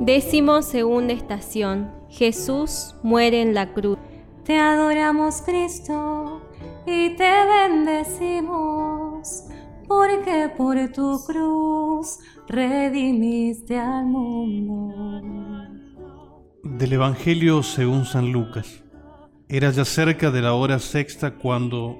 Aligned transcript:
Décimo 0.00 0.62
segunda 0.62 1.12
estación. 1.12 1.90
Jesús 2.08 2.96
muere 3.02 3.42
en 3.42 3.52
la 3.52 3.74
cruz. 3.74 3.98
Te 4.44 4.56
adoramos 4.56 5.42
Cristo 5.42 6.40
y 6.86 7.10
te 7.16 7.30
bendecimos, 7.68 9.44
porque 9.86 10.50
por 10.56 10.90
tu 10.90 11.22
cruz 11.26 12.18
redimiste 12.48 13.78
al 13.78 14.06
mundo. 14.06 15.68
Del 16.64 16.94
Evangelio 16.94 17.62
según 17.62 18.06
San 18.06 18.32
Lucas. 18.32 18.82
Era 19.50 19.70
ya 19.70 19.84
cerca 19.84 20.30
de 20.30 20.40
la 20.40 20.54
hora 20.54 20.78
sexta 20.78 21.34
cuando, 21.34 21.98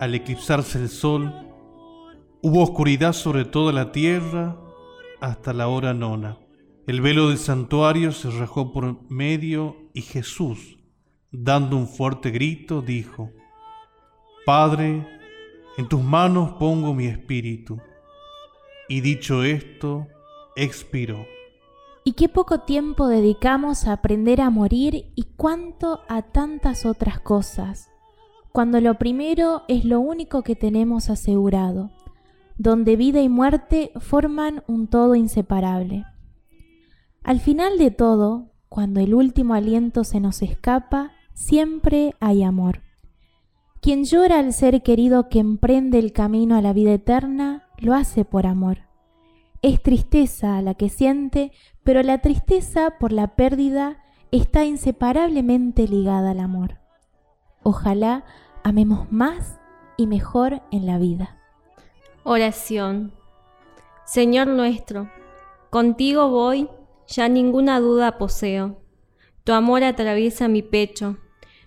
al 0.00 0.16
eclipsarse 0.16 0.80
el 0.80 0.88
sol, 0.88 1.32
hubo 2.42 2.64
oscuridad 2.64 3.12
sobre 3.12 3.44
toda 3.44 3.72
la 3.72 3.92
tierra 3.92 4.56
hasta 5.20 5.52
la 5.52 5.68
hora 5.68 5.94
nona. 5.94 6.36
El 6.90 7.02
velo 7.02 7.28
del 7.28 7.38
santuario 7.38 8.10
se 8.10 8.32
rajó 8.32 8.72
por 8.72 9.08
medio 9.08 9.76
y 9.94 10.02
Jesús, 10.02 10.76
dando 11.30 11.76
un 11.76 11.86
fuerte 11.86 12.32
grito, 12.32 12.82
dijo, 12.82 13.30
Padre, 14.44 15.06
en 15.78 15.88
tus 15.88 16.02
manos 16.02 16.54
pongo 16.58 16.92
mi 16.92 17.06
espíritu. 17.06 17.78
Y 18.88 19.02
dicho 19.02 19.44
esto, 19.44 20.08
expiró. 20.56 21.24
Y 22.02 22.14
qué 22.14 22.28
poco 22.28 22.62
tiempo 22.62 23.06
dedicamos 23.06 23.86
a 23.86 23.92
aprender 23.92 24.40
a 24.40 24.50
morir 24.50 25.12
y 25.14 25.26
cuánto 25.36 26.00
a 26.08 26.22
tantas 26.22 26.86
otras 26.86 27.20
cosas, 27.20 27.88
cuando 28.50 28.80
lo 28.80 28.98
primero 28.98 29.62
es 29.68 29.84
lo 29.84 30.00
único 30.00 30.42
que 30.42 30.56
tenemos 30.56 31.08
asegurado, 31.08 31.92
donde 32.58 32.96
vida 32.96 33.20
y 33.20 33.28
muerte 33.28 33.92
forman 34.00 34.64
un 34.66 34.88
todo 34.88 35.14
inseparable. 35.14 36.04
Al 37.22 37.40
final 37.40 37.78
de 37.78 37.90
todo, 37.90 38.50
cuando 38.68 39.00
el 39.00 39.14
último 39.14 39.54
aliento 39.54 40.04
se 40.04 40.20
nos 40.20 40.42
escapa, 40.42 41.12
siempre 41.34 42.14
hay 42.20 42.42
amor. 42.42 42.82
Quien 43.80 44.04
llora 44.04 44.38
al 44.38 44.52
ser 44.52 44.82
querido 44.82 45.28
que 45.28 45.38
emprende 45.38 45.98
el 45.98 46.12
camino 46.12 46.56
a 46.56 46.62
la 46.62 46.72
vida 46.72 46.92
eterna, 46.92 47.66
lo 47.78 47.94
hace 47.94 48.24
por 48.24 48.46
amor. 48.46 48.78
Es 49.62 49.82
tristeza 49.82 50.60
la 50.62 50.74
que 50.74 50.88
siente, 50.88 51.52
pero 51.82 52.02
la 52.02 52.18
tristeza 52.18 52.94
por 52.98 53.12
la 53.12 53.34
pérdida 53.36 53.98
está 54.30 54.64
inseparablemente 54.64 55.88
ligada 55.88 56.30
al 56.30 56.40
amor. 56.40 56.78
Ojalá 57.62 58.24
amemos 58.64 59.10
más 59.12 59.60
y 59.96 60.06
mejor 60.06 60.62
en 60.70 60.86
la 60.86 60.98
vida. 60.98 61.36
Oración. 62.22 63.12
Señor 64.04 64.46
nuestro, 64.46 65.10
contigo 65.70 66.28
voy 66.30 66.68
ya 67.10 67.28
ninguna 67.28 67.80
duda 67.80 68.16
poseo. 68.18 68.80
Tu 69.44 69.52
amor 69.52 69.82
atraviesa 69.84 70.48
mi 70.48 70.62
pecho, 70.62 71.18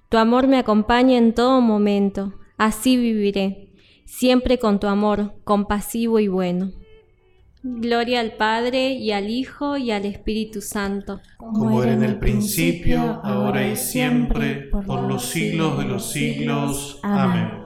tu 0.09 0.17
amor 0.17 0.47
me 0.47 0.57
acompaña 0.57 1.17
en 1.17 1.33
todo 1.33 1.59
momento, 1.59 2.33
así 2.57 2.97
viviré, 2.97 3.69
siempre 4.05 4.57
con 4.57 4.79
tu 4.79 4.87
amor, 4.87 5.33
compasivo 5.43 6.19
y 6.19 6.27
bueno. 6.27 6.71
Gloria 7.65 8.19
al 8.19 8.33
Padre 8.33 8.91
y 8.91 9.11
al 9.11 9.29
Hijo 9.29 9.77
y 9.77 9.91
al 9.91 10.05
Espíritu 10.05 10.61
Santo. 10.61 11.21
Como 11.37 11.81
era 11.81 11.93
en 11.93 12.03
el 12.03 12.19
principio, 12.19 13.21
ahora 13.23 13.67
y 13.67 13.77
siempre, 13.77 14.69
por 14.69 15.03
los 15.03 15.25
siglos 15.25 15.77
de 15.77 15.85
los 15.85 16.11
siglos. 16.11 16.99
Amén. 17.03 17.62